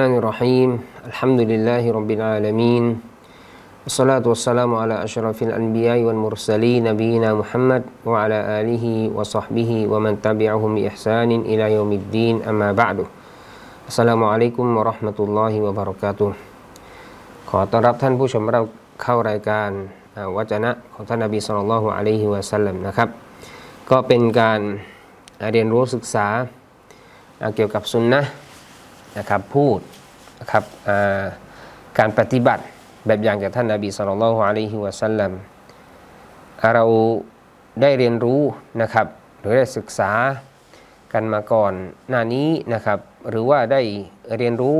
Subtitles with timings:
[0.00, 0.70] الرحمن الرحيم
[1.12, 2.84] الحمد لله رب العالمين
[3.84, 11.76] والصلاة والسلام على أشرف الأنبياء والمرسلين نبينا محمد وعلى آله وصحبه ومن تبعهم بإحسان إلى
[11.76, 13.04] يوم الدين أما بعد
[13.92, 16.30] السلام عليكم ورحمة الله وبركاته
[17.50, 18.62] ขอต้อนรับท่านผู้ชมเรา
[19.02, 19.70] เข้ารายการ
[20.16, 23.08] อ่าวัจนะของท่านนบีสุลต่านละฮ์อะลัยฮิวะสัลลัมนะครับ
[23.90, 24.60] ก็เป็นการ
[25.40, 26.26] อ่าเรียนรู้ศึกษา
[27.40, 28.39] อ่าเกี่ยวกับสุนนะห์
[29.17, 29.79] นะครับพูด
[30.39, 30.63] นะครับ
[31.97, 32.63] การปฏิบัติ
[33.07, 35.31] แบบอย่างจากท่านนบีสุลต่านละฮ์อะลัยฮิวะสัลลัม
[36.75, 36.85] เรา
[37.81, 38.41] ได้เรียนรู้
[38.81, 39.07] นะครับ
[39.39, 40.11] หรือได้ศึกษา
[41.13, 41.73] กันมาก่อน
[42.09, 43.81] หน้านี้นะครับ หรือว่าได้
[44.37, 44.77] เรียนรู้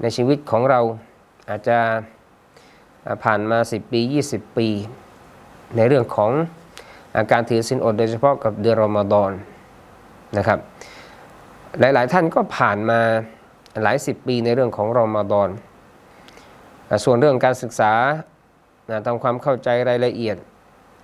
[0.00, 0.80] ในชีวิตของเรา
[1.48, 1.78] อาจจะ
[3.24, 4.68] ผ่านมา 10 ปี 20 ปี
[5.76, 6.30] ในเรื่องของ
[7.16, 9.30] อาการถือศีลอดโดยเฉพาะกับเดือนรอมฎอน
[10.38, 10.58] นะครับ
[11.80, 13.00] หลาย ๆ ท่านก็ผ่านมา
[13.80, 15.50] หลายสิบปีในเรื่องของรอมฎอน
[17.04, 17.92] ส่วนเรื่องการศึกษา
[19.06, 20.36] ทำความเข้าใจรายละเอียด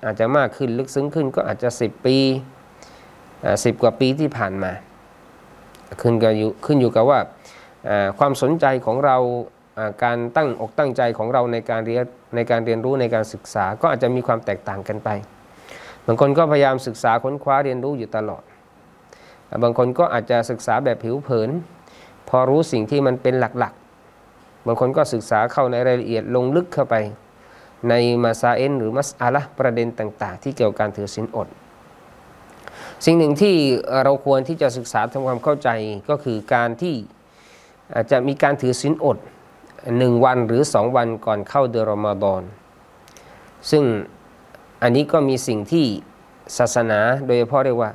[0.04, 2.16] อาจจะมากขึ้นลึกซึ้งขึ้นก็อาจจะ 10 ปี
[3.64, 4.72] สิบกว่าปีที่ผ่านมา
[6.02, 7.20] ขึ้นกับอยู่ขึ้นอยู่กับว่า
[8.18, 9.16] ความสนใจของเรา
[9.78, 15.08] อ่าการตั้งอกตั้งใจของเราในการเรียนในการเรียนรู้ในการศึกษาก็อาจจะมีความแตกต่างกันไป
[16.06, 18.42] บางคนก็พยายามศึกษาค้นคว้าเรียนรู้อยู่ตลอด
[19.62, 21.50] บางคนก็อาจจะศึกษาแบบผิวเผิน
[22.28, 26.94] พอรู้สิ่งที่มันเป็นหลักๆ บางคนก็ศึกษาเข้าในรายละเอียดลงลึกเข้าไป
[27.88, 31.48] ในมาซาเอนหรือมัสอาละประเด็นต่าง ๆ ที่เกี่ยวกับการถือศีลอด
[33.04, 33.54] สิ่งหนึ่งที่
[34.04, 35.68] เราควรที่จะศึกษาทำความเข้าใจ
[36.08, 36.94] ก็คือการที่
[37.94, 39.18] อาจจะมีการถือศีลอด
[39.98, 42.42] หนึ่งวันหรือสองวันก่อนเข้าเดือนรอมฎอน
[43.70, 43.84] ซึ่ง
[44.82, 45.86] อันนี้ก็มีสิ่งที่
[46.58, 47.90] ศาสนาโดยเฉพาะเรียกว่า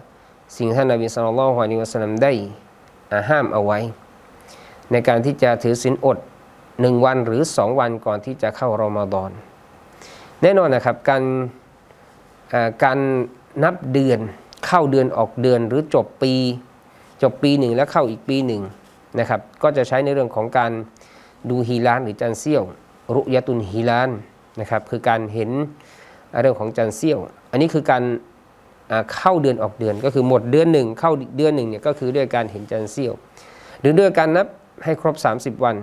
[0.57, 2.31] สิ่งท่านนบีสุลต่านละฮ์อะลัยฮิวะสลัมได้
[3.29, 3.79] ห้ามเอาไว้
[4.91, 6.17] ในการที่จะถือศีลอด
[6.81, 9.31] หนึ่งวันหรือสองวันก่อนที่จะเข้ารอมฎอน
[10.41, 11.23] แน่นอนนะครับการ
[12.83, 12.99] การ
[13.63, 14.19] นับเดือน
[14.65, 16.33] เข้าเดือนออกเดือนหรือจบปี
[17.21, 18.61] จบปีหนึ่งแล้วเข้าอีกปีหนึ่ง
[19.19, 20.71] นะครับก็จะใช้ในเรื่องของการ
[21.49, 22.63] ดูฮีลานหรือจันเซียว
[23.15, 24.09] รุยตุนฮีลาน
[24.59, 25.49] นะครับคือการเห็น
[26.41, 27.19] เรื่องของจันเซียว
[27.51, 28.03] อันนี้คือการ
[29.15, 33.13] เข้าเดือนออกเดือนก็คือหมดเดือนหนึ่งเข้าเดือนหนึ่งเนี่ยก็คือด้วยการเห็นจันเซียว
[33.79, 34.47] หรือด้วยการนับ
[34.83, 35.75] ให้ครบ 30 วัน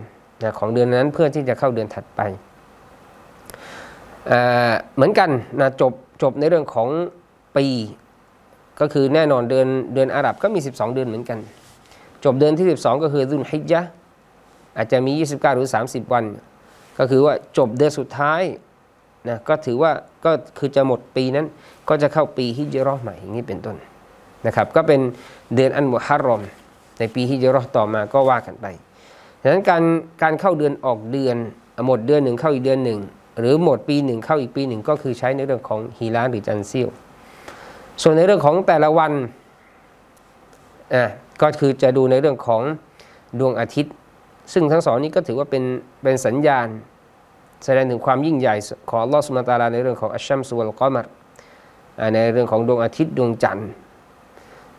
[0.43, 2.21] นะของเดือนนั้นเพื่อที่จะเข้าเดือนถัดไป
[4.31, 5.31] อ่าเหมือนกัน
[5.61, 5.93] นะจบ
[6.23, 6.89] จบในเรื่องของ
[7.56, 7.67] ปี
[8.81, 11.39] ก็คือแน่นอนเดือนเดือนอาหรับก็มี 12 เดือนเหมือนกัน
[12.25, 13.83] จบเดือนที่ 12 ก็คือดุลฮิจญะ
[14.77, 16.25] อาจจะมี 29 หรือ 30 วัน
[16.99, 18.43] ก็คือว่าจบเดือนสุดท้าย
[19.29, 19.93] นะก็ถือว่า
[20.25, 21.47] ก็คือจะหมดปีนั้น
[21.89, 23.77] ก็จะเข้าปีฮิจเราะห์ใหม่อย่างนี้เป็นต้น
[24.47, 25.00] นะครับก็เป็น
[25.55, 26.43] เดือนอันมุฮัรรอม
[27.00, 28.66] ในปีฮิจราะห์ต่อมาก็ว่ากันไป
[29.43, 29.83] ดังนั้นการ
[30.22, 31.37] การเข้าเดือนออกเดือน
[31.87, 32.99] หมดเดือนหนึ่งเข้าอีกเดือนหนึ่ง
[33.38, 36.88] หรือหมดปีหนึ่งเข้าอีกปีหนึ่งก็คือใช้ในเรื่องของฮีลานหรือจันซียว
[38.03, 39.12] ส่วนในเรื่องของแต่ละวัน
[40.94, 41.05] อะ
[41.43, 42.62] ก็คือจะดูในเรื่องของ
[43.38, 43.93] ดวงอาทิตย์
[44.53, 45.65] ซึ่งทั้งสองนี้ก็ถือว่าเป็น
[46.03, 46.67] เป็นสัญญาณ
[47.65, 48.55] แสดงถึงความยิ่งใหญ่
[48.88, 51.06] ของลอสุลตาราในเรื่องของอัชชัมสุวลกอมัร
[52.00, 53.69] อ่าในเรื่องของดวงอาทิตย์ดวงจันทร์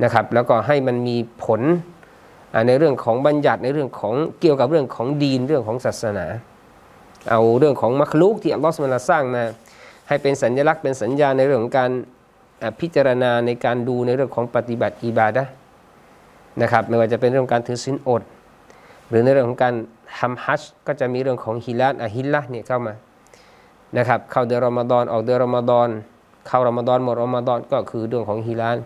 [0.04, 1.62] นะครับ แล้วก็ให้มันมีผล
[2.68, 6.26] ในเรื่องของบัญญัติในเรื่องของเกี่ยวกับเรื่องของดีนเรื่องของศาสนา
[7.30, 9.44] เอาเรื่องของมัคลุกที่อัลลอฮฺสุลตาราสร้างมา
[10.08, 11.92] ให้เป็นสัญลักษณ์เป็นสัญญาในเรื่องของการ
[12.80, 15.44] พิจารณาในการดูในเรื่องของปฏิบัติอิบาดะ
[16.62, 18.22] นะครับไม่ว่าจะเป็นเรื่องการถือศีลอด
[19.10, 19.74] หรือในเรื่องของการ
[20.20, 22.94] ทำฮัจญ์ก็จะมีเรื่องของฮิลาลอะฮิลละเนี่ยเข้ามา
[23.98, 25.90] นะครับเข้าเดือนรอมฎอนออกเดือนรอมฎอน
[26.48, 28.78] เข้ารอมฎอนหมดรอมฎอนก็คือเรื่องของฮิลาล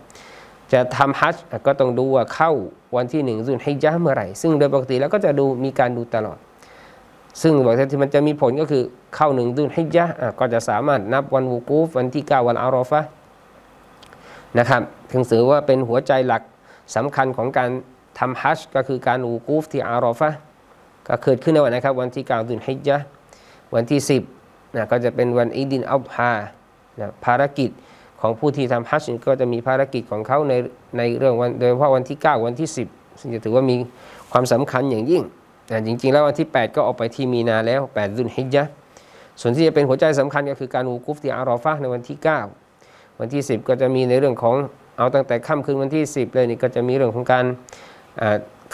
[0.73, 2.51] จะทำฮัจญ์ก็ต้องดูว่าเข้า
[2.95, 6.37] วันที่หนึ่งซุนฮิจญะเมื่อไหร่ ซึ่งโดยปกติแล้วก็จะดูมีการดูตลอด
[7.41, 8.83] ซึ่งบอกที่มันจะมีผลก็คือ
[9.15, 13.01] เข้าหนึ่งซุนฮิจญะห์อะก็จะสามารถนับวันวูกูฟวันที่เก้าวันอารอฟะ
[14.59, 14.81] นะครับ
[15.11, 16.41] ถึงถือว่าเป็นหัวใจหลัก
[16.95, 17.69] สำคัญของการ
[18.19, 20.29] ทำฮัจก็คือการวูกูฟที่อารอฟะ
[21.07, 22.97] ก็เกิดขึ้นในวันนะครับ วันที่เก้าดุลฮิจญะ
[23.73, 24.21] วันที่สิบ
[24.75, 26.33] นะก็จะเป็นวันอีดินอัลฮา
[26.99, 27.69] นะภารกิจ
[28.21, 30.53] ของผู้ที่ทำฮัจญ์ก็จะมีภารกิจของเขาใน
[30.97, 33.75] ในเรื่องวันโดยเฉพาะวันที่ 9 วันที่ 10 ซึ่งจะถือว่ามี
[34.31, 35.23] ความสำคัญอย่างยิ่ง
[35.67, 38.71] แต่จริง ๆ แล้ววันที่ 8 ก็ออกไปที่มีนาแล้ว8ดุลฮิจญะห์
[39.41, 42.17] ส่วนที่จะเป็นหัวใจสำคัญก็คือการวูกูฟที่อารอฟะในวันที่
[42.67, 44.55] 9 วันที่ 10 ก็จะมีในเรื่องของ
[44.97, 47.45] เอาตั้งแต่ค่ำคืนวันที่ 10 เลยนี่ก็จะมีเรื่องของการ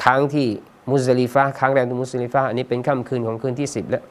[0.04, 0.48] ค้างที่
[0.92, 4.04] มุสลิฟะค้างแรมที่มุสลิฟะอันนี้เป็นค่ำคืนของคืนที่ 10 แล้ว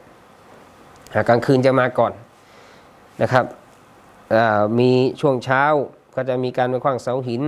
[1.29, 2.11] กลางคืนจะมาก่อน
[3.21, 3.45] นะครับ
[4.79, 4.91] มี
[5.21, 5.63] ช่วงเช้า
[6.15, 7.41] ก็จะมีการไปขว้างเสาหิน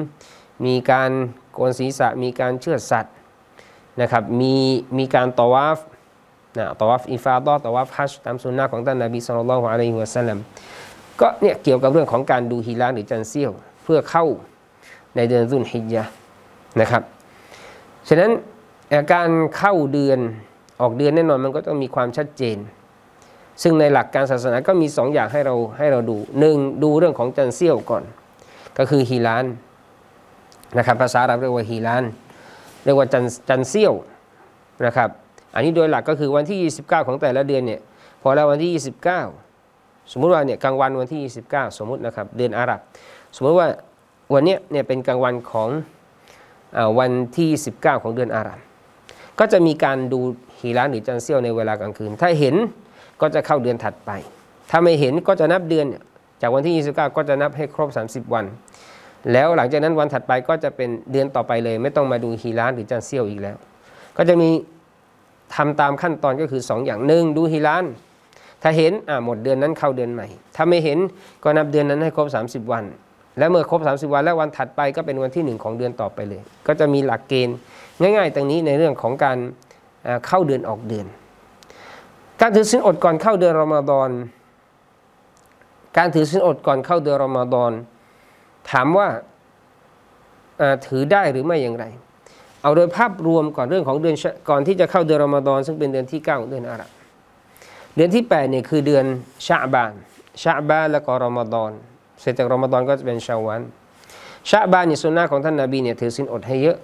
[0.65, 1.11] มีการ
[1.53, 3.13] โกนศีรษะ มีการเชือดสัตว์
[4.01, 4.55] นะครับมี
[4.97, 5.79] มีการตอวาฟ
[6.57, 10.37] นะตอวาฟอิฟาดอตอวาฟฮัจญ์ตามสุนนะของท่านนบีสุลต่านละฮ์อะลัยฮิวะสัลลัม
[11.19, 13.51] ก็เนี่ยเกี่ยวกับเรื่องของการดูฮิลาหรือจันเซียว
[13.83, 14.25] เพื่อเข้า
[15.15, 16.03] ในเดือนซุนฮิจญะ
[16.81, 17.03] นะครับ
[18.07, 18.31] ฉะนั้น
[19.13, 20.19] การเข้าเดือน
[20.81, 22.57] ออกเดือนแน่นอนมันก็ต้องมีความชัดเจน
[23.61, 28.03] ซึ่งในหลักการศาสนาก็มีสองอย่างให้เราให้เราดูหนึ่งดูเรื่องของจันเซียวก่อน
[28.77, 29.45] ก็คือฮิลาน
[30.77, 32.03] นะครับภาษาอาหรับเรียกว่าฮิลาน
[32.83, 33.93] เรียกว่าจันจันเซียว
[34.85, 35.09] นะครับ
[35.55, 37.81] อันนี้โดยหลักก็คือวันที่ 29 ของแต่ละเดือนเนี่ย
[38.21, 41.21] พอแล้ววันที่ 29 สมมุติว่าเนี่ยกลางวันวันที่
[41.53, 42.79] 29 สมมุตินะครับเดือนอาหรับ
[43.35, 43.67] สมมุติว่า
[44.33, 45.69] วันเนี้ยเนี่ยเป็นกลางวันของ
[46.77, 48.59] อวันที่ 19 ของเดือนอาหรับ
[49.39, 50.19] ก็จะมีการดู
[50.59, 52.55] ฮีรานหรือจันเซียวในเวลากลางคืน ถ้าเห็น
[53.23, 54.11] ก็จะเข้าเดือนถัดไป
[54.69, 55.85] ถ้าไม่เห็นก็จะนับเดือน
[56.41, 58.45] จากวันที่ 29 ก็จะนับให้ครบ 30 วัน
[59.33, 63.55] แล้วหลังจากนั้นวันถัดไปก็จะเป็นเดือนต่อไปเลย ไม่ต้องมาดูฮีรานหรือจันเซียวอีกแล้ว
[64.17, 64.49] ก็จะมี
[65.55, 67.85] ทำตามขั้นตอนก็คือ 2 อย่างหนึ่งดูฮีราน
[68.61, 70.97] ถ้าเห็นอ่าหมดเดือนนั้นเข้าเดือนใหม่ ถ้าไม่เห็น
[71.43, 72.83] ก็นับเดือนนั้นให้ครบ 30 วัน
[73.37, 77.55] แล้วเมื่อครบ 30 วันแล้ววันถัดไปก็เป็นวันที่ 1 ของเดือนต่อไปเลย ก็จะมีหลักเกณฑ์
[78.01, 79.37] ง่าย ๆตรงนี้ในเรื่องของการ
[80.27, 81.05] เข้าเดือนออกเดือน
[82.41, 84.09] การถือศีลอดก่อนเข้าเดือนรอมฎอน
[85.97, 87.71] การถือศีลอดก่อนเข้าเดือนรอมฎอน
[88.71, 89.07] ถามว่า
[90.87, 91.85] ถือได้หรือไม่อย่างไร
[92.61, 94.15] เอาโดยภาพรวมก่อนเรื่องของเดือน
[94.49, 96.89] ก่อนที่จะเข้าเดือนรอมฎอนซึ่งเป็นเดือนที่9ของเดือนอาหรับ
[97.95, 99.05] เดือนที่8เนี่ยคือเดือน
[99.47, 99.93] ชาบาน
[100.43, 101.71] ชาบานแล้วก็รอมฎอน
[102.21, 103.61] เสร็จจากรอมฎอนก็จะเป็นชาวัน
[104.49, 106.77] ชาบานเนี่ยสุนนะของท่านนาบีเนี่ยถือศีลอดให้เยอะ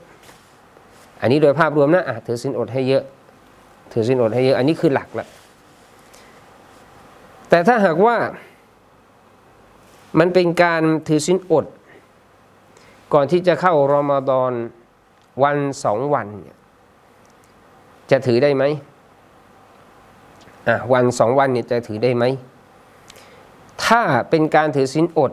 [1.22, 3.04] อันนี้โดยภาพรวมนะะถือศีลอดให้เยอะ
[3.92, 5.28] ถือศีลอดให้เยอะ อันนี้คือหลักละ
[7.50, 8.18] แต่ถ้าหากว่า
[10.20, 11.66] มันเป็นการถือศีลอด
[13.14, 14.54] ก่อนที่จะเข้ารอมฎอน
[15.44, 16.58] วันสองวันเนี่ย
[18.12, 18.64] จะถือได้ไหม
[20.94, 22.24] วันสองวันเนี่ยจะถือได้ไหม
[23.86, 25.32] ถ้าเป็นการถือศีลอด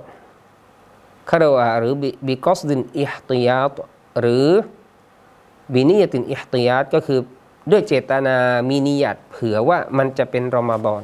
[1.30, 1.92] คารว่าหรือ
[2.26, 3.78] บิกอสดินอิฮติยาต
[4.20, 4.46] หรือ
[5.74, 7.18] บินิยตินอิฮติยาตก็คือ
[7.70, 8.36] ด้วยเจตนา
[8.68, 11.02] มีนิยัตเผื่อว่ามันจะเป็นรอมฎอน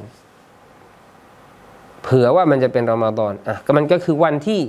[2.03, 4.61] เผื่อว่ามันจะเป็นรอมฎอนอะก็มันก็คือวันที่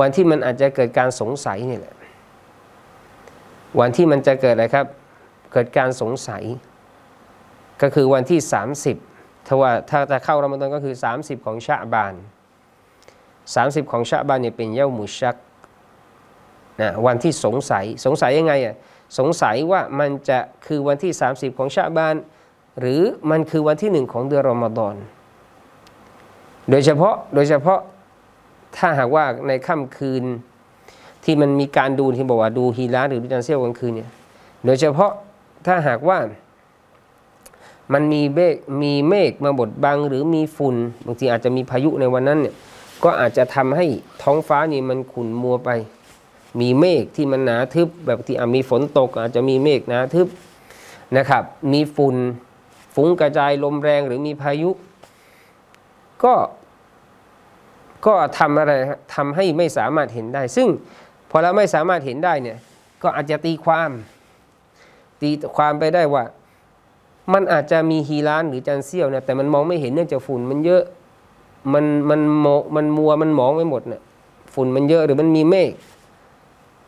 [0.00, 1.94] วันที่มันอาจจะเกิดการสงสัยนี่แหละ
[3.80, 4.86] วันที่มันจะเกิดอะไรครับ
[5.52, 6.42] เกิดการสงสัย
[7.82, 8.40] ก็คือวันที่
[8.94, 12.14] 30ถ้าว่าถ้าจะเข้ารอมฎอนก็คือ 30 ของชะบาน
[13.46, 15.36] 30 ของชะบานเนี่ยเป็นเย้ามุชัก
[16.80, 18.74] นะวันที่สงสัยสงสัยยังไงอะ
[19.18, 22.14] สงสัยว่ามันจะคือวันที่ 30 ของชะบาน
[22.80, 23.00] หรือ
[23.30, 24.94] มันคือวันที่หนึ่งของเดือนรอมฎอน
[26.70, 27.80] โดยเฉพาะโดยเฉพาะ
[28.76, 30.24] ถ้าหากว่าในค่ำคืน
[31.24, 34.10] ที่มันมีการดูที่บอกว่าดูฮีราหรือดูจันเซียวกลางคืนเนี่ย
[34.64, 35.12] โดยเฉพาะ
[35.66, 36.18] ถ้าหากว่า
[37.92, 40.76] มันมีเมฆมีเมฆมาบดบังหรือมีฝุ่น
[41.06, 42.54] บางทีอาจจะมีพายุในวันนั้นเนี่ย
[43.04, 43.86] ก็อาจจะทำให้
[44.22, 45.70] ท้องฟ้านี่มันขุ่นมัวไป
[46.60, 50.28] มีเมฆที่มันหนาทึบ แบบที่มีฝนตกอาจจะมีเมฆหนาทึบ
[51.16, 51.42] นะครับ
[51.72, 52.16] มีฝุ่น
[52.94, 54.70] ฟุ้งกระจายลมแรงหรือมีพายุ
[56.24, 56.34] ก็
[58.06, 58.72] ก็ทำอะไร
[59.14, 60.68] ทำให้ไม่สามารถเห็นได้ ซึ่ง
[61.30, 62.58] พอเราไม่สามารถเห็นได้เนี่ย
[63.02, 63.90] ก็อาจจะตีความ
[65.20, 66.24] ตีความไปได้ว่า
[67.32, 70.82] มันอาจจะมีฮีรานหรือจันเซียวเนี่ยแต่มันมองไม่เห็นเนื่องจากฝุ่นมันเยอะ
[71.72, 74.02] มันมันโมมันมัวมันหมองไปหมดเนี่ย
[74.54, 75.72] ฝุ่นมันเยอะหรือมันมีเมฆ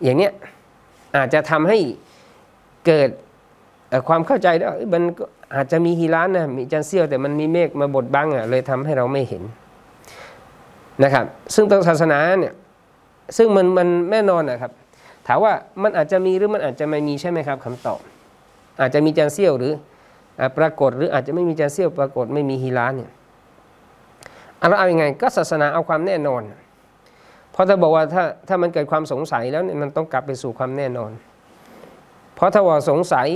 [0.03, 0.33] อย่างเนี้ย
[1.17, 1.79] อาจจะทำให้
[2.87, 3.09] เกิด
[4.09, 9.43] ความเข้าใจได้มันก็ อาจจะมีฮีรานนะมีจันเซียวแต่มันมีเมฆมาบดบังอะเลยทำให้เราไม่เห็น
[11.03, 11.25] นะครับ
[11.55, 12.55] ซึ่งทางศาสนาเนี่ย
[13.37, 14.73] ซึ่งมันมันแน่นอนนะครับ
[15.27, 18.01] ถามว่ามันอาจจะมีหรือมันอาจจะไม่มีใช่ไหมครับคำตอบ
[18.81, 19.73] อาจจะมีจันเซียวหรือ
[20.59, 23.11] ปรากฏหรืออาจจะไม่มีจันเซียวปรากฏไม่มีฮีรานเนี่ย
[24.69, 26.43] เราเอาอยัางไงก็ศาสนาเอาความแน่นอน
[27.53, 31.11] เพราะถ้าบอกว่าถ้าถ้ามันเกิดความสงสัยแล้วเนี่ยมันต้องกลับไปสู่ความแน่นอน
[32.35, 33.29] เพราะถ้าว่าสงสัย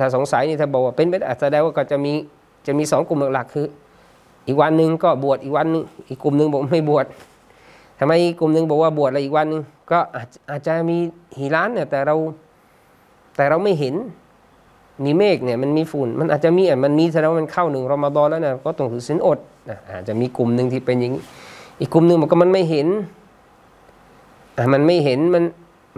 [0.00, 2.12] ถ้าสงสัยนี่ถ้าบอกว่าเป็นไปได้แสดงว่าก็จะมี
[2.66, 3.66] จะมีสองกลุ่มหลักๆคือ
[4.46, 7.06] อีกวันหนึ่งก็บวชอีกวันหนึงอีกกลุ่มหนึ่งบอกไม่บวช
[7.98, 10.96] ทำไมกลุ่มหนึ่งบอกว่าบวชแล้วอีกวันหนึงก็อาจอาจะมี
[11.38, 12.14] ฮีรานเนี่ยแต่เรา
[13.36, 13.94] แต่เราไม่เห็น
[15.04, 19.38] มีเมฆเนี่ยมันมีฝุ่นมันอาจจะมีอะมันมีแสดงว่ามันเข้าหนึ่งรอมฎอนแล้วนะก็ต้องถือศีลอด
[19.70, 21.22] นะอาจจะมีกลุ่มหนึ่งที่เป็นอย่างนี้
[21.80, 22.88] อีกกลุ่มหนึ่งมันก็มันไม่เห็น
[24.74, 25.44] มันไม่เห็นมัน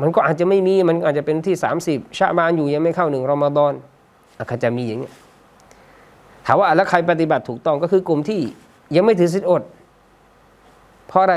[0.01, 1.55] มันก็อาจจะไม่มีมันอาจจะเป็นที่
[1.87, 3.73] 30ชาบานอยู่ยังไม่เข้าหนึ่งรอมฎอน
[4.39, 5.15] อะก็จะมีอย่างเงี้ย
[6.47, 8.41] ถามว่าอะแล้วใครปฏิบัติถูกต้องก็คือกลุ่มที่
[8.97, 9.63] ยังไม่ถือศีลอด
[11.09, 11.37] เพราะอะไร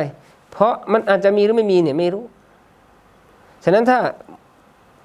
[0.52, 2.24] เพราะมันอาจจะมีหรือไม่มีเนี่ยไม่รู้
[3.64, 4.00] ฉะนั้นถ้า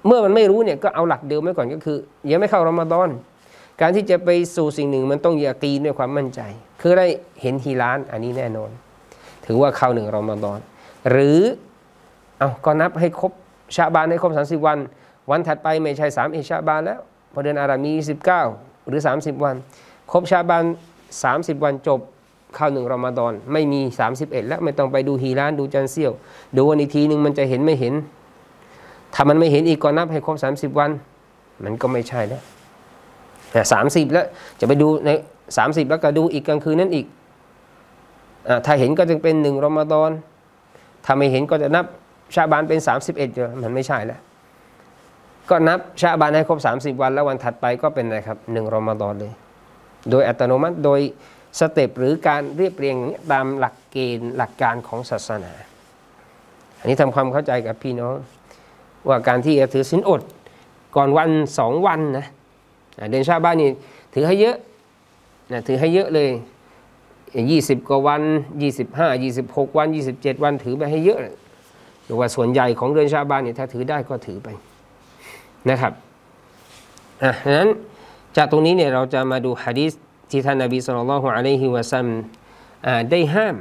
[0.07, 1.97] เมื่อมันไม่รู้เนี่ยก็เอาหลักเดิมไว้ก่อนก็คือ
[2.31, 3.09] ยังไม่เข้ารอมฎอน
[3.81, 6.41] การที่จะไปสู่สิ่งหนึ่งมันต้องยากีนด้วยความมั่นใจ
[6.81, 7.07] คือได้
[7.41, 8.69] เห็นฮีรานอันนี้แน่นอน
[9.45, 10.59] ถือว่าเข้าหนึ่งรอมฎอน
[11.11, 11.39] หรือ
[12.39, 13.31] เอาก็นับให้ครบ
[13.75, 14.77] ชาบานให้ครบ30วัน
[15.29, 16.99] วันถัดไปไม่ใช่3เอชาบานแล้ว
[17.33, 17.93] พอเดือนอารามี
[18.41, 19.55] 19หรือ30วัน
[20.11, 20.63] ครบชาบาน
[21.13, 21.99] 30วันจบ
[22.55, 23.81] เข้าหนึ่งรอมฎอนไม่มี
[24.15, 26.11] 31แล้วไม่ต้องไปดูฮีรานดูจันเซียว
[26.55, 27.93] ดูวันอีกทีหนึ่งมันจะเห็นไม่เห็น
[29.13, 30.91] ถ้ามันไม่เห็นอีกก็นับให้ครบ30วัน
[31.63, 32.41] มันก็ไม่ใช่แล้ว
[33.51, 34.25] แต่สามสิบแล้ว
[34.59, 35.09] จะไปดูใน
[35.57, 37.05] สามสิบแล้วก็ดูอีกกลางคืนนั้นอีก
[38.47, 40.11] อถ้าเห็นก็จะเป็นหนึ่งรอมฎอน
[41.05, 41.85] ถ้าไม่เห็นก็จะนับ
[42.35, 44.19] ชาบานเป็น 31เดือนมันไม่ใช่แล้ว
[45.49, 49.33] ก็นับชาบานให้ครบ 30 วันแล้ววันถัดไปก็เป็นอะไรครับหนึ่งรอมฎอนเลย
[50.09, 50.99] โดยอัตโนมัติโดย
[51.59, 52.97] สเต็ปหรือการเรียบเรียง
[53.31, 55.51] ตามหลักเกณฑ์หลักการของศาสนา
[56.79, 58.15] อันนี้ทำความเข้าใจกับพี่น้อง
[59.07, 60.21] ว่าการที่จะถือสินอด
[60.95, 62.27] ก่อนวันสองวันนะ
[63.09, 63.69] เดือนชาบ้านนี่
[64.13, 64.57] ถือให้เยอะ
[65.51, 66.29] นะถือให้เยอะเลย
[67.51, 68.21] ยี่สิบกว่าวัน
[68.61, 71.19] ยี่สิบห้ายี่สิบหกวันยี่สิบเจ็ดวันถือไปให้เยอะ
[72.09, 74.49] รือว่าส่วนใหญ่ของเดือนชาบ้านเนี่ยถ้าถือได้ก็ถือไป
[75.69, 75.93] นะครับ
[77.23, 77.69] อะดังนั้น
[78.37, 79.93] จากตรงนี้เนี่ยเราจะมาดูฮะดีษ
[80.31, 82.07] ที่ท่านนบีสุลต่านละฮ์อะลัยฮิวะซัม
[83.11, 83.55] ได้ห้าม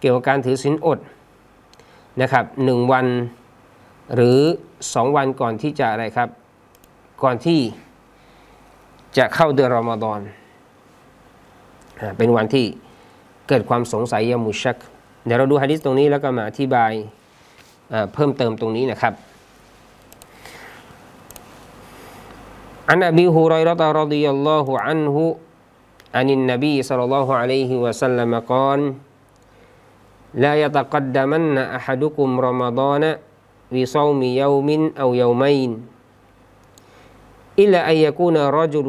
[0.00, 0.98] เกี่ยวกับการถือศีลอด
[2.22, 3.06] นะครับหนึ่งวัน
[4.14, 4.38] หรือ
[4.94, 6.28] สองวันก่อนที่จะอะไรครับ
[7.22, 7.60] ก่อนที่
[9.16, 10.20] จะเข้าเดือนรอมฎอน
[12.18, 12.66] เป็นวันที่
[13.48, 14.76] เกิดความสงสัยยามุชัก
[15.24, 16.92] เดี๋ยวเราดูฮะดิษตรงนี้แล้วก็มาอธิบาย
[18.13, 19.15] เพิ่มเติมตรงนี้นะครับ
[22.89, 25.15] عن أبي هريرة رضي الله عنه
[26.15, 28.93] عن النبي صلى الله عليه وسلم قال
[30.37, 33.03] لا يتقدمن أحدكم رمضان
[33.73, 34.69] بصوم يوم
[35.01, 35.71] أو يومين
[37.59, 38.87] إلا أن يكون رجل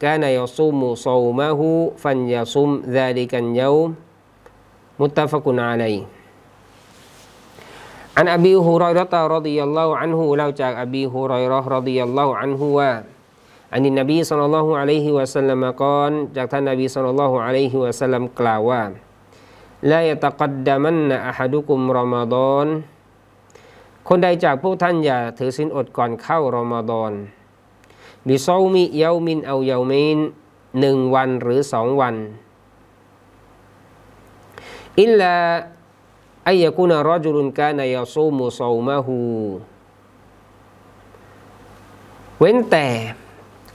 [0.00, 1.60] كان يصوم صومه
[1.96, 3.94] فليصم ذلك اليوم
[4.98, 6.02] متفق عليه
[8.17, 12.91] อันอบีฮุรอยรตารดิยัลลอฮุอันฮูเล่าจากอบีฮุรอยรรดิยัลลอฮุอันฮูว่า
[13.71, 18.81] อันนี้นบีสัลลัลลอฮุอะลัยฮิวะสัลลัมกอนจากท่านนบีสัลลัลลอฮุอะลัยฮิวะสัลลัมกล่าวว่า
[19.91, 21.47] ลายตะกัดดามันนะอะฮั
[24.09, 27.13] คนใดจากพวกท่านอย่าถือศีลอดก่อนเข้ารอมฎอน
[28.27, 30.17] บิซอมิเยามินเอาเยามิน
[30.79, 32.15] หนึ่งวันหรือสองวัน
[35.01, 35.35] อิลลา
[36.47, 39.17] อายกุนารจุลุนกานายาซูมุซอมะฮู
[42.39, 42.87] เว้นแต่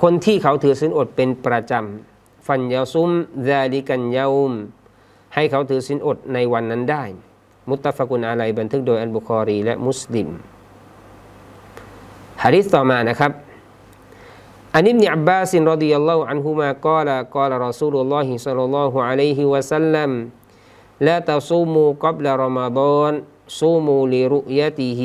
[0.02, 3.10] คนที่เขาถือศีลอดเป็นประจำฟันยาซุม
[3.48, 4.52] ซาลิกันยาอุม
[5.34, 7.04] ให้เขาถือศีลอดในวันนั้นได้
[7.68, 10.28] มุตตะฟกุนอะไรบันทึกโดยอันบุคอรีและมุสลิม
[12.42, 13.32] ฮะดิษต่อมานะครับ
[14.74, 20.10] อันนี้อับบาสินรดิยัลลอฮุอันฮุมากล่าวกล่าวรอซูลุลลอฮิสัลลัลลอฮุอะลัยฮิวะสัลลัม
[21.00, 25.02] لا تصوموا قبل رمضان صوموا لرؤيته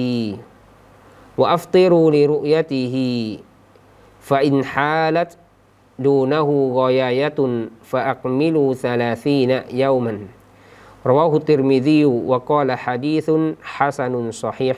[1.38, 2.96] وأفطروا لرؤيته
[4.20, 5.38] فإن حالت
[6.00, 7.40] دونه غياية
[7.84, 10.14] فأقملوا ثلاثين يوما.
[11.06, 13.32] رواه الترمذي وقال حديث
[13.64, 14.78] حسن صحيح.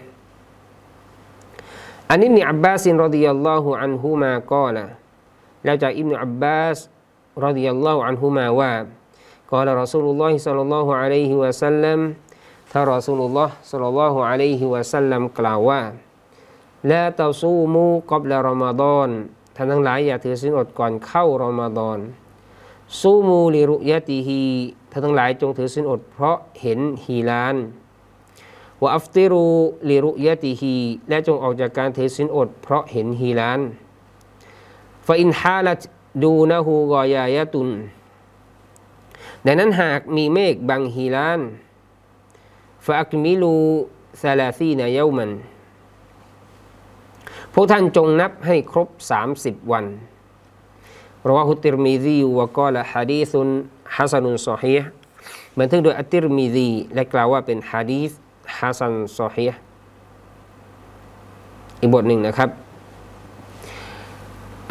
[2.12, 4.90] عن ابن عباس رضي الله عنهما قال
[5.66, 6.90] لجأ ابن عباس
[7.38, 8.74] رضي الله عنهما ว่า
[9.47, 12.01] ากอิบนุอับบาสรดิยัลลอฮุอันฮุมาว่า قال رسول الله صلى الله عليه وسلم
[12.73, 15.81] ถ้ารอซูลุลลอฮ์ صلى الله عليه وسلم กล่าวว่า
[16.91, 19.11] لا تصوموا قبل رمضان
[19.57, 21.99] ท่านทั้งหลายอย่าถือศีลอดก่อนเข้ารอมฎอน
[23.01, 24.43] ซูมูลิรุยะติฮี
[24.91, 27.57] ท่านทั้งหลายจงถือศีลอดเพราะเห็นฮีลาน
[28.83, 29.45] วะอัฟติรู
[29.91, 30.75] ลิรุยะติฮี
[31.09, 33.61] และจงออกจากการถือศีลอด เพราะเห็นฮีลาน
[35.07, 35.83] ฟาอินฮาลัต
[36.23, 37.69] ดูนะฮูกอยายะตุน
[39.50, 41.42] ดังนั้นหากมีเมฆบังฮีลาน
[42.86, 43.56] ฟาอักมิลู
[44.22, 45.32] ซาลาซีนายามัน
[47.54, 48.90] พวกท่านจงนับให้ครบ
[49.30, 49.86] 30 วัน
[51.28, 53.48] รวาฮุติรมีซีวะกอละฮะดีซุน
[53.96, 54.84] ฮัสนุนซอฮีห
[55.58, 58.04] บันทึกโดยอัติรมีซีและกล่าวว่าเป็นฮะดี
[58.58, 59.54] ฮัสันซอฮีห
[61.82, 62.50] อีกบทหนึ่งนะครับ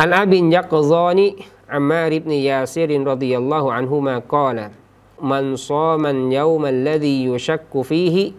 [0.00, 1.26] อันอาบินยักซอนี
[1.70, 4.70] عمار بن ياسر رضي الله عنهما قال
[5.23, 8.32] من صام اليوم الذي يشك فيه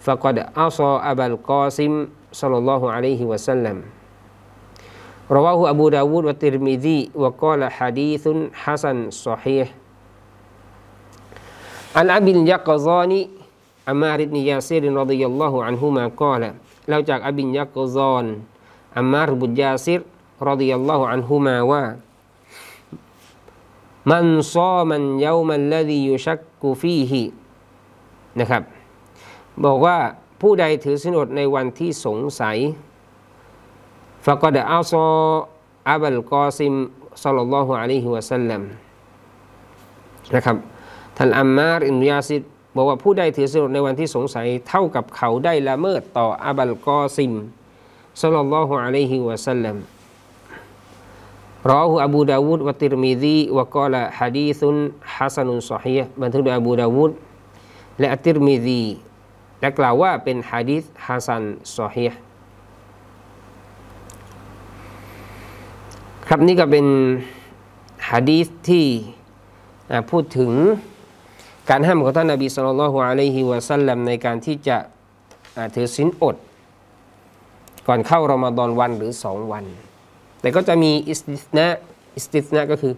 [0.00, 3.82] فقد عصى أبا القاسم صلى الله عليه وسلم.
[5.30, 9.74] رواه أبو داود والترمذي وقال حديث حسن صحيح.
[11.96, 13.26] عن أبي اليقظان
[13.88, 16.54] عمار بن ياسر رضي الله عنهما قال
[16.88, 18.38] لو جاء أبي اليقظان
[18.96, 20.02] عمار بن ياسر
[20.42, 22.09] رضي الله عنهما وقال
[24.08, 27.22] มันซอมันเยามันละดียุชักกูฟีฮิ
[28.40, 28.62] นะครับ
[29.64, 29.96] บอกว่า
[30.40, 32.56] ผู้ใดถือสินอดในวันที่สงสัย
[34.24, 35.04] ฟะกอดอัลซอ
[35.90, 36.72] อับัลกอซิม
[37.22, 38.62] สัลลัลลอฮุอะลัยฮิวะสัลลัม
[40.34, 40.56] นะครับ
[41.16, 42.42] ท่านอัมมาร์อินยาซิด
[42.76, 47.32] บอกว่าผู้ใดถือสินอดในวันที่สงสัยเท่ากับเขาได้ละเมิดต่ออับัลกอซิม
[48.20, 49.76] สัลลัลลอฮุอะลัยฮิวะสัลลัม
[51.68, 54.76] รอฮูอบูดาวูดวะติรมิซีวะกอละฮะดีซุน
[55.14, 57.10] ฮัสนุนซอฮีบันทึกโดยอบูดาวูด
[57.98, 58.82] และอัติรมิซี
[59.60, 61.42] และกล่าวว่าเป็นฮะดีษฮัสัน
[61.76, 62.06] ซอฮี
[66.28, 66.86] ครับนี่ก็เป็น
[68.10, 68.86] ฮะดีษที่
[70.10, 70.52] พูดถึง
[71.70, 74.76] การห้ามของท่านนบีصلى الله عليه وسلمในการที่จะ
[75.74, 76.36] ถือศีลอด
[77.88, 79.64] ก่อนเข้ารอมฎอนวันหรือสองวัน
[80.40, 82.92] แต่ก็จะมีاستثناء استثناءก็คือ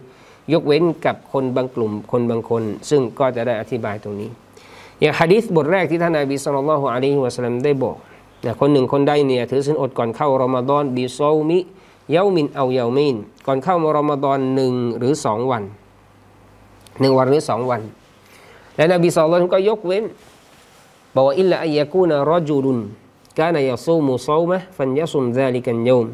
[0.53, 4.29] ยกเว้นกับคนบางกลุ่มคนบางคน ซึ่งก็จะได้อธิบายตรงนี้
[4.99, 7.97] อย่างฮะดีษบทแรกที่ท่านนบีصلى الله عليه وسلمได้บอก
[8.45, 11.19] นะคนหนึ่งคนใดเนี่ยถือศีลอดก่อนเข้ารอมฎอนبصوم
[11.49, 11.59] มิ
[12.11, 15.63] เยามินเอาเยามินก่อนเข้ารอมฎอนหนึ่งหรือสองวัน
[16.99, 17.81] หนึ่งวันหรือสองวัน
[18.75, 20.03] และนบีสุลต่านก็ยกเว้น
[21.13, 22.79] บอกว่าอิลลาอัยกูนารจุลุน
[23.39, 26.05] กานยาซูมุซามะฟันยาซุมซาลิกันโยม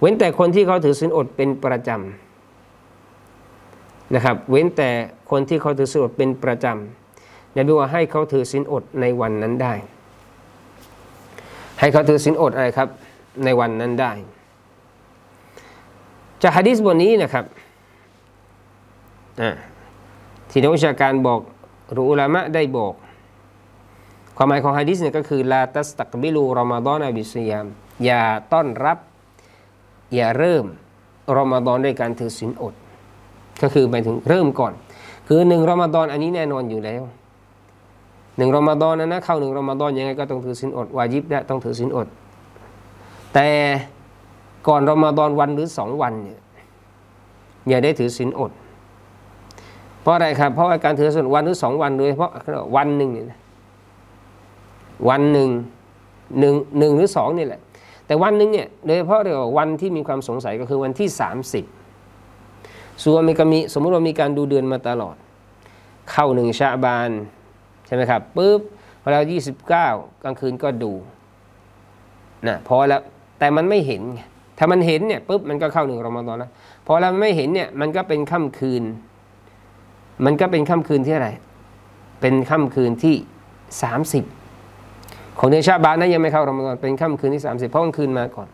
[0.00, 4.90] เว้นแต่คนที่เขาถือศีลอดเป็นประจำนะครับ เว้นแต่
[5.30, 9.74] คนที่เขาถือศีลอดเป็นประจำนบีว่าให้เขาถือศีลอดในวันนั้นได้
[11.80, 12.88] ให้เขาถือศีลอดอะไรครับ
[13.44, 14.12] ในวันนั้นได้
[16.42, 17.44] จากฮะดิษบทนี้นะครับ
[20.50, 21.40] ที่นักวิชาการบอก
[21.92, 22.94] หรืออุลามะได้บอก
[24.36, 27.66] ความหมายของฮะดิษเนี่ยก็คือลาตัสตักบิลูรอมฎอนอบิสยาม
[28.04, 28.98] อย่าต้อนรับ
[30.14, 30.64] อย่าเริ่ม
[31.36, 32.74] รอมฎอนด้วยการถือศีลอด
[33.62, 34.72] ก็คือหมายถึงเริ่มก่อน
[35.26, 37.02] คือหนึ่งรอมฎอนอันนี้แน่นอนอยู่แล้ว
[38.36, 42.06] หนึ่งรอมฎอนนะนะเข้าหนึ่งรอมฎอนยังไงก็ต้องถือศีลอดวาจิบได้ต้องถือศีลอด
[43.34, 43.48] แต่
[44.68, 46.40] ก่อนรอมฎอนวันหรือสองวันเนี่ย
[47.68, 48.52] อย่าได้ถือศีลอด
[50.02, 52.30] เพราะอะไรครับ เพราะาการถือศีลวันหรือสองวันโดยเฉพาะ
[52.76, 53.38] วันหนึ่งเนี่ย
[55.08, 55.48] วันหนึ่ง
[56.38, 57.60] หนึ่งหนึ่งหรือสองนี่แหละ
[58.08, 61.64] แต่วันหนึ่งเนี่ยโดยเฉพาะเรียกว่าวันที่มีความสงสัยก็คือวันที่สามสิบ
[63.04, 65.16] ส่วนมีกมีสมมุติว่ามีการดูเดือนมาตลอด
[66.10, 67.10] เข้าหนึ่งชาบาน
[67.86, 68.60] ใช่ไหมครับปุ๊บ
[69.02, 69.88] พอเรายี่สิบเก้า
[70.24, 70.92] กลางคืนก็ดู
[72.46, 73.00] นะพอแล้ว
[73.38, 74.20] แต่มันไม่เห็นไง
[74.58, 76.50] ถ้ามันเห็นเนี่ยปุ๊บมันก็เข้าหนึ่งรอมฎอนแล้ว
[76.86, 78.82] พอเราไม่เห็นเนี่ยมันก็เป็นค่ำคืน
[80.24, 81.30] มันก็เป็นค่ำคืนที่อะไร
[82.20, 83.14] เป็นค่ำคืนที่
[83.82, 84.24] สามสิบ
[85.38, 88.48] ของเดือนชาบานนั้นยังไม่เข้ารอมฎอนเป็นค่ำคืนที่สามสิบเพราะกลางคืนมาก่อน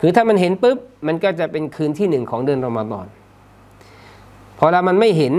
[0.00, 3.06] คือถ้ามันเห็นปุ๊บมันก็จะเป็นคืนที่หนึ่งของเดือนรอมฎอน
[4.58, 5.34] พอเรามันไม่เห็น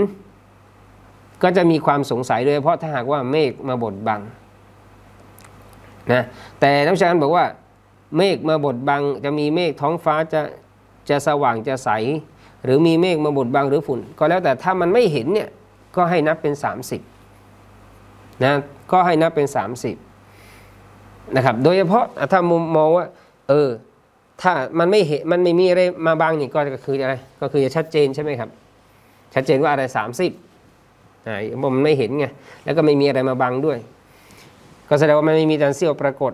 [1.42, 4.20] ก็จะมีความสงสัยโดยเฉพาะถ้าหากว่าเมฆมาบดบัง
[6.12, 6.22] นะ
[6.60, 7.44] แต่นักวิชาการบอกว่า
[8.16, 10.40] เมฆมาบดบังจะมีเมฆท้องฟ้าจะ
[11.08, 11.90] จะสว่างจะใส
[12.64, 15.48] หรือมีเมฆมาบดบังหรือฝุ่น ก็แล้วแต่ถ้ามันไม่เห็นเนี่ย
[15.96, 16.54] ก็ให้นับเป็น
[17.28, 18.54] 30นะ
[18.92, 20.09] ก็ให้นับเป็น 30
[21.36, 23.06] นะครับ โดยเฉพาะถ้ามุมมองว่า
[23.48, 23.68] เออ
[24.42, 28.50] ถ้ามันไม่เห็นมันไม่มีอะไรมาบังนี่ก็คืออะไร ก็คือจะชัดเจนใช่ไหมครับ
[29.34, 31.38] ชัดเจนว่าอะไร 30อ่า
[31.74, 32.26] มันไม่เห็นไง
[32.64, 33.78] แล้วก็ไม่มีอะไรมาบังด้วย
[34.88, 36.32] ก็แสดงว่ามันไม่มีจันเสี้ยวปรากฏ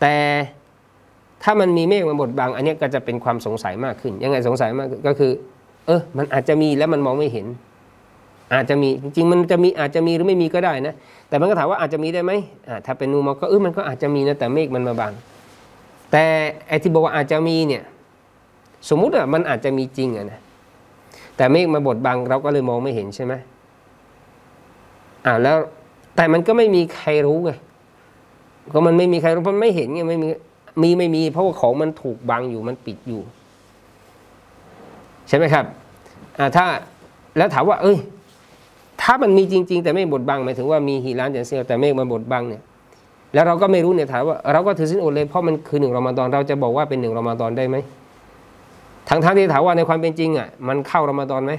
[0.00, 0.16] แต่
[1.42, 5.32] ถ้ามันมีเมฆมาบดบัง อันนี้ก็จะเป็นความสงสัยมากขึ้น ยังไงสงสัยมากก็คือ
[5.86, 7.46] เออ มันอาจจะมีแล้วมันมองไม่เห็น
[8.54, 10.94] อาจจะมีจริงๆมันจะมีอาจจะมีหรือไม่มีก็ได้นะ
[11.28, 12.32] แต่มันก็ถามว่าอาจจะมีได้ไหม
[12.86, 15.12] ถ้าเป็นนูมอก็เออมันก็อาจจะมีนะแต่เมฆมันมาบัง
[16.12, 16.24] แต่
[16.68, 17.82] ไอ้ที่บอกว่าอาจจะมีเนี่ย
[18.88, 20.40] สมมุติว่ามันอาจจะมีจริงอะนะ
[21.36, 23.34] แต่เมฆมาบดบังเราก็เลยมองไม่เห็นใช่ไหม
[25.26, 25.56] อ่าแล้ว
[26.16, 27.50] แต่มันก็ไม่มีใครรู้ไง
[28.72, 30.28] ก็มันไม่มีใครรู้เพราะไม่เห็นไงไม่มี
[30.82, 33.20] มีไม่มี เพราะว่าของมันถูกบังอยู่มันปิดอยู่
[35.28, 35.64] ใช่ไหมครับ
[36.38, 36.66] อ่าถ้า
[37.36, 37.98] แล้วถามว่า เอ้ย
[39.02, 42.62] ถ้ามันมีจริง ๆ แต่ไม่บดบังหมายถึงว่ามีฮีรานเจนเซียแต่เมฆมันบดบังเนี่ย
[43.34, 47.76] แล้วเราก็ไม่รู้เนี่ยถามว่าเราก็ถือสินอดเลยเพราะมันคือหนึ่งรอมฎอนเราจะบอกว่าเป็นหนึ่งรอมฎอนได้ไหม
[49.08, 51.52] ทั้งทั้งที่ถามว่าในความเป็นจริงอะมันเข้ารอมฎอนไหม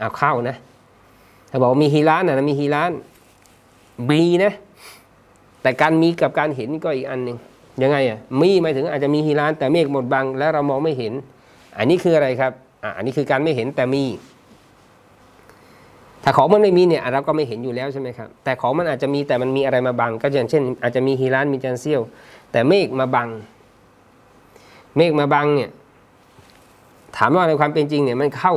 [0.00, 0.56] อ่าเข้านะ
[1.50, 2.92] ถ้าบอกมีฮีรานนะมีฮีราน
[4.10, 4.52] มีนะ
[5.62, 7.36] แต่การมีกับการเห็นก็อีกอันหนึ่ง
[7.82, 11.12] ยังไงอะมีหมายถึงอาจจะมีฮีรานแต่เมฆหมดบัง แล้วเรามองไม่เห็น
[11.78, 14.02] อันนี้คืออะไรครับอ่าอันนี้คือการไม่เห็นแต่มี
[16.28, 22.00] ถ้าของมันไม่มีเนี่ยเราก็ไม่เห็นอยู่แล้วใช่ไหมครับ แต่ของมันอาจจะมีแต่มันมีอะไรมาบัง ก็อย่างเช่น อาจจะมีฮีรานมีจันเซียว
[22.52, 23.28] แต่เมฆมาบัง
[24.96, 25.70] เมฆมาบังเนี่ย
[27.16, 28.54] ถามว่าในความเป็นจริงเนี่ยมันเข้า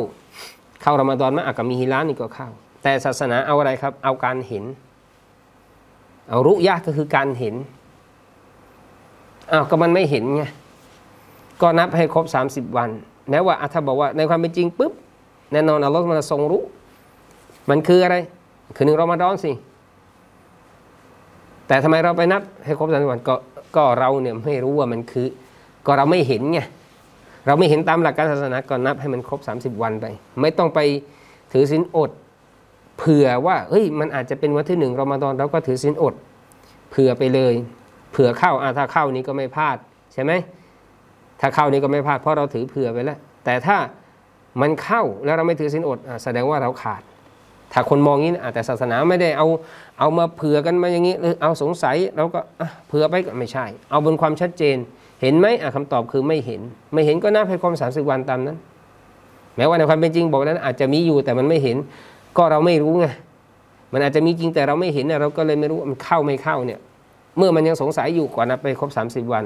[0.82, 2.50] เข้ารอมฎอนมันอาจจะมีฮีรานนี่ก็เข้า
[2.84, 4.64] แต่ศาสนาเอาอะไรครับ เอาการเห็น
[6.30, 7.56] เอารุยะก็คือการเห็น
[9.52, 10.44] อ้าวก็มันไม่เห็นไง
[11.62, 12.90] ก็นับให้ครบ 30 วัน
[13.30, 14.94] แม้ว่าอะถ้าบอกว่าในความเป็นจริงปุ๊บ
[15.52, 16.64] แน่นอนอัลลอฮ์มันทรงรู้
[17.70, 18.16] มันคืออะไร
[18.76, 19.52] คือหนึ่งรอมฎอนสิ
[21.68, 23.36] แต่ทำไมเราไปนับให้ครบสามสิบวันก็
[23.76, 25.28] ก็เราเนี่ยไม่รู้ว่ามันคือ
[25.86, 26.60] ก็เราไม่เห็นไง
[27.46, 30.06] เราไม่เห็นตามหลักการศาสนาก็นับให้มันครบ 30 วันไป
[30.42, 30.80] ไม่ต้องไป
[31.54, 32.12] ถือศีลอด
[32.98, 36.14] เผื่อว่าเฮ้ยมันอาจจะเป็นวันที่หนึ่งรอมฎอนเราก็ถือศีลอด
[36.92, 37.54] เผื่อไปเลย
[38.12, 39.78] เผื่อเข้าอาถ้าเข้านี้ก็ไม่พลาด
[40.14, 40.32] ใช่ไหม
[41.40, 43.78] ถ้าเข้านี้ก็ไม่พลาดเพราะเราถือเผื่อไปแล้ว แต่ถ้า
[44.62, 47.02] มันเข้าแล้วเราไม่ถือศีลอดอแสดงว่าเราขาด
[47.74, 49.48] ถ้าคนมองงี้นะแต่ศาสนาไม่ได้เอา
[50.00, 52.40] เอามาเผื่อกันมาอย่างนี้หรือเอาสงสัยเราก็
[52.88, 54.78] เผื่อไปก็ไม่ใช่ เอาบนความชัดเจน
[55.22, 56.62] เห็นไหมอะคำตอบคือไม่เห็น
[56.94, 58.58] ไม่เห็นก็นับให้ครบสามสิบวันตามนั้น
[59.56, 61.78] แม้ว่าในความเป็นจริงบอกนั้น อาจจะมีอยู่แต่มันไม่เห็น
[62.38, 63.08] ก็เราไม่รู้ไง
[63.94, 66.80] มันอาจจะมีจริงแต่เราไม่เห็นนะเราก็เลยไม่รู้มันเข้าไม่เข้าเนี่ย
[67.38, 69.44] เมื่อมันยังสงสัยอยู่ก่อนนับไปครบ 30 วัน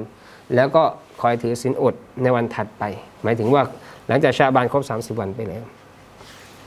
[0.56, 0.84] แล้วก็
[1.22, 2.84] คอยถือศีลอดในวันถัดไป
[3.24, 3.62] หมายถึงว่า
[4.08, 5.64] หลังจากชาบานครบ 30 วันไปแล้ว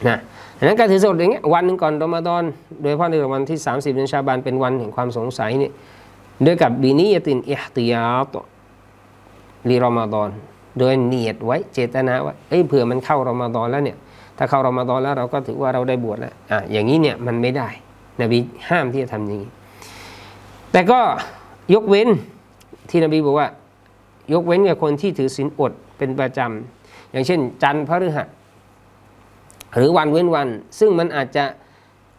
[0.09, 0.19] นะ
[0.59, 2.45] ดังนั้นการถือศีลอดอย่างเงี้ยวันหนึ่งก่อนรอมฎอน
[2.81, 5.71] โดยเฉพาะในวันที่ 30เดือนชาบานเป็นวันแห่งความสงสัยนี่
[6.47, 8.35] ด้วยกับบีนียตินอิฮติยาต
[9.69, 10.31] ลีรอมฎอน
[10.79, 13.97] โดยเนียดไว้เจตนาว่าเอ้ยเผื่อมันเข้ารอมฎอนแล้วเนี่ย
[14.39, 17.69] ถ้าเข้ารอมฎอนแล้วเราก็ถือว่าเราได้บวชแล้วอะอย่างนี้เนี่ยมันไม่ได้
[18.21, 18.39] นบี
[18.69, 19.51] ห้ามที่จะทำอย่างนี้
[20.73, 21.01] แต่ก็
[21.75, 22.09] ยกเว้น
[22.91, 23.49] ที่นบีบอกว่า
[24.33, 28.27] ยกเว้นกับคนที่ถือศีลอดเป็นประจำอย่างเช่น จันทร์พฤหัส
[29.77, 31.45] หรือวันเว้นวัน ซึ่งมันอาจจะ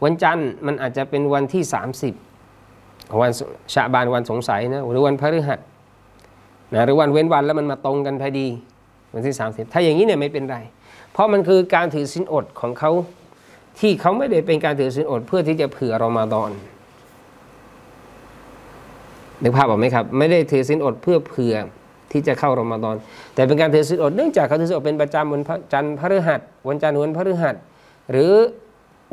[0.04, 1.64] วันจันทร์มันอาจจะเป็นวันที่
[2.42, 3.32] 30 วัน
[3.74, 5.60] ชาบานวันสงสัยนะหรือวันพฤหัส
[6.74, 8.48] นะหรือวันเว้นวันแล้วมันมาตรงกันพอดี
[9.14, 10.58] วันที่ 30 ถ้าอย่างนี้เนี่ยไม่เป็นไร
[11.12, 12.92] เพราะมันคือการถือศีลอดของเขา
[13.80, 16.52] ที่เขาไม่ได้เป็นการถือศีลอดเพื่อที่จะเผื่อรอมฎอน
[19.42, 21.56] นึกภาพออกไหมครับ ไม่ได้ถือศีลอดเพื่อเผื่อ
[22.12, 22.96] ที่จะเข้ารอมฎอน
[23.36, 27.56] แต่เป็นการถือศีลอดเนื่องจากเขาถือศีลอดเป็นประจำวันพระจันทร์พฤหัสวันจันทร์วันพฤหัส
[28.12, 28.32] หรือ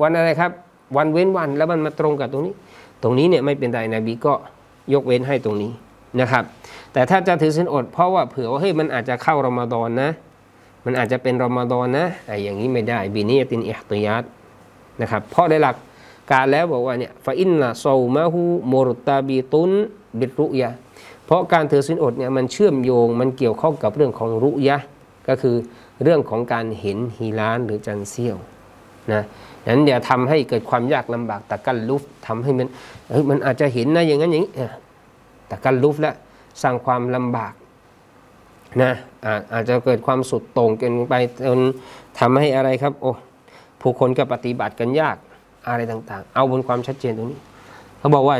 [0.02, 0.50] วันอะไรครับ
[0.96, 2.54] วันเว้นวันแล้วมันมาตรงกับตรงนี้
[3.02, 4.34] ตรงนี้เนี่ยไม่เป็นไรนบีก็
[4.92, 5.72] ยกเว้นให้ตรงนี้
[6.20, 6.44] นะครับ
[6.92, 10.10] แต่ถ้าจะถือศีลอด เพราะว่าเผื่อว่าเฮ้ยมันอาจจะเข้ารอมฎอนนะ
[10.84, 14.24] มันอาจจะเป็นรอมฎอนนะไอ้อย่างนี้ไม่ได้บีนียตินอิฮติยัด
[15.00, 15.76] นะครับเพราะในหลัก
[16.32, 19.70] การแล้วบอกว่าเนี่ยฟาอินนะโซมาฮูมุรตาบีตุน
[20.20, 20.70] บิรุยะ
[21.24, 24.78] เพราะการถือศีลอดเนี่ยมันเชื่อมโยงมันเกี่ยวข้องกับเรื่องของรุยะ
[25.28, 25.56] ก็คือ
[26.02, 28.36] เรื่องของการเห็นฮีรานหรือจันเซียว
[29.12, 29.22] นะ
[29.68, 32.68] นั้นอย่าทำให้เกิดความยากลำบากตะกันลุฟทำให้มัน
[33.10, 34.52] เฮ้ยมันอาจจะเห็นนะอย่างนั้นอย่างนี้
[35.50, 36.14] ตะกันลุฟแล้ว
[36.62, 37.54] สร้างความลำบาก
[38.82, 38.92] นะ
[39.52, 41.14] อาจจะเกิดความสุดโต่งเกินไป
[41.46, 41.60] จน
[42.18, 43.12] ทำให้อะไรครับโอ้
[43.80, 45.16] ผู้คนก็ปฏิบัติกันยาก
[45.68, 47.40] อะไรต่างๆ เอาบนความชัดเจนตรงนี้
[47.98, 48.36] เขาบอกว่า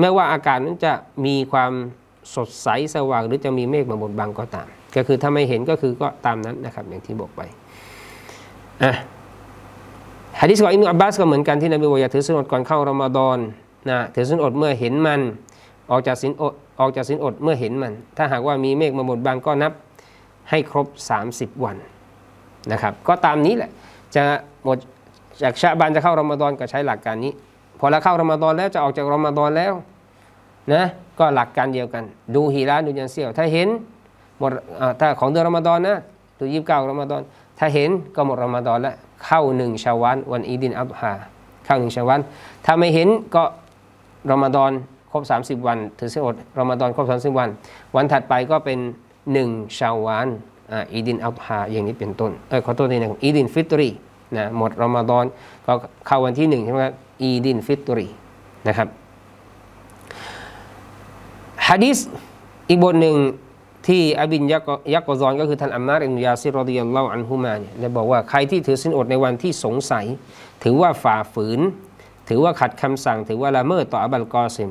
[0.00, 0.92] แม้ว่าอากาศนั้นจะ
[1.26, 1.72] มีความ
[2.34, 7.40] สดใสสว่างหรือจะมีเมฆมาบดบังก็ตาม ก็คือถ้าไม่เห็นก็คือก็ตามนั้นนะครับ อย่างที่บอกไป
[8.82, 8.92] อะ
[10.40, 13.38] ฮะดิษของอิบนุอับบาสก็เหมือนกันที่นบีบอกอย่าถือศีลอดก่อนเข้ารอมฎอน
[13.90, 15.20] นะถือศีลอดเมื่อเห็นมัน
[15.90, 19.72] ออกจากศีลอดออกจากศีลอดเมื่อเห็นมัน ถ้าหากว่ามีเมฆมาบดบังก็นับ
[20.50, 20.86] ให้ครบ
[21.26, 21.76] 30 วัน
[22.72, 23.70] นะครับ ก็ตามนี้แหละ
[24.14, 24.22] จะ
[24.64, 24.78] หมด
[25.42, 27.32] จากชาบานจะเข้ารอมฎอนก็ใช้หลักการนี้
[27.84, 29.72] พอเราเข้ารอมฎอนแล้วจะออกจากรอมฎอนแล้ว
[30.72, 30.84] นะ
[31.18, 33.68] ก็หลักการเดียวกัน ดูฮีราดูยันเซียว ถ้าเห็น
[34.38, 34.50] หมด
[35.00, 35.96] ถ้าของเดือนรอมฎอนนะ
[36.38, 37.22] ดูยี่สิบเก้ารอมฎอน
[37.58, 38.94] ถ้าเห็นก็หมดรอมฎอนแล้ว
[39.26, 41.12] เข้าหนึ่งเชาวาลวันอีดิลอัฎฮา
[41.64, 42.20] เข้าหนึ่งเชาวาล
[42.64, 43.42] ถ้าไม่เห็นก็
[44.30, 44.70] รอมฎอน
[45.12, 47.48] ครบ 30 วัน ถือศีลอดรอมฎอนครบ 30 วัน
[47.96, 48.78] วันถัดไปก็เป็น
[49.32, 50.28] หนึ่งเชาวาล
[50.92, 53.88] อีดิลอัฎฮาอย่างนี้เป็นต้นเออขอโทษทีนะอีดิลฟิตรี
[54.36, 55.24] นะหมดรอมฎอน
[55.66, 55.72] ก็
[56.06, 58.06] เข้าวันที่หนึ่งใช่ไหมครับ อีดิลฟิตรี
[58.68, 58.88] นะครับ
[61.68, 61.98] ฮะดีษ
[62.68, 63.16] อีกบทหนึ่ง
[63.86, 70.04] ที่อบินยักยกซอนก็คือท่านอัมมาร์อิบนุยาซิرضي الله عنهماเนี่ยได้บอกว่าใครที่ถือศีลอดในวันที่สงสัย
[70.64, 71.60] ถือว่าฝ่าฝืน
[72.28, 74.70] ถือว่าขัดคำสั่ง ถือว่าละเมิดต่ออับัลกอซิม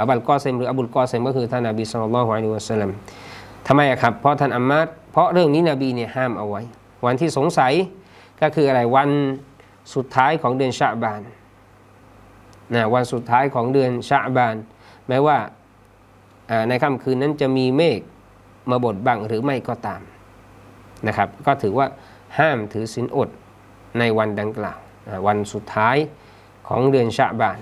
[0.00, 2.90] อับัลกอซิมหรืออับุลกอซิมก็คือท่านนบีصلى الله عليه وسلم
[3.66, 6.62] ทำไมอะครับเพราะท่านอัมมาร์เพราะเรื่องนี้นบีเนี่ยห้ามเอาไว้
[7.06, 7.72] วันที่สงสัย
[8.42, 9.08] ก็คืออะไรวัน
[9.94, 11.20] สุดท้ายของเดือนชาบาน
[12.74, 14.56] นะวันสุดท้ายของเดือนชาบาน
[15.08, 15.38] แม้ว่า
[16.68, 18.00] ในค่ำคืนนั้นจะมีเมฆ
[18.70, 20.00] มาบดบังหรือไม่ก็ตาม
[21.06, 21.86] นะครับ ก็ถือว่า
[22.38, 23.28] ห้ามถือศีลอด
[23.98, 24.78] ในวันดังกล่าว
[25.26, 25.96] วันสุดท้าย
[26.68, 27.58] ของเดือนชะบาน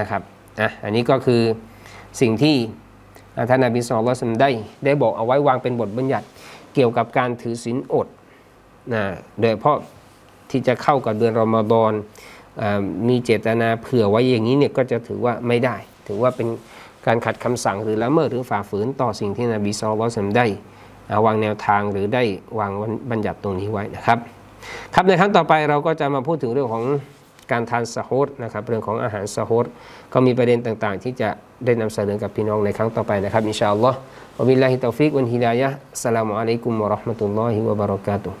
[0.00, 0.22] นะครับ
[0.60, 1.42] อะอันนี้ก็คือ
[2.20, 2.56] สิ่งที่
[3.36, 4.50] อ่าท่านนบีสุลต่านได้
[4.84, 6.26] ได้บอกเอาไว้วางเป็นบทบัญญัติ
[6.74, 8.06] เกี่ยวกับการถือศีลอด
[8.94, 9.02] นะ
[9.40, 9.78] โดยเฉพาะ
[10.50, 11.92] ที่จะเข้ากับเดือนรอมฎอน
[13.08, 16.48] มีเจตนาเผื่อไว้อย่างนี้เนี่ยก็จะถือว่าไม่ได้ ถือว่าเป็น
[17.06, 20.46] การขัดคำสั่งหรือละเมิดหรือฝ่าฝืนต่อสิ่งที่นบีصلى اللهได้
[21.26, 22.22] วางแนวทางหรือได้
[22.58, 22.72] วาง
[23.10, 24.18] บัญญัติตรงนี้ไว้นะครับ
[24.94, 26.84] ครับในครั้งต่อไปเราก็จะมาพูดถึงเรื่องของ
[27.52, 29.64] การทานสะฮูรนะครับเรื่องของอาหารสะฮูร
[30.12, 31.28] ก็มีประเด็นต่างๆ ที่จะ
[31.64, 35.68] ได้นำเสนอกับพี่น้องในครั้งต่อไปนะครับإن شاء الله وبالله التوفيق والهداية
[36.02, 38.38] สลามุอะลัยกุมวะราะห์มะตุลลอฮิวะบะเราะกาตุฮ์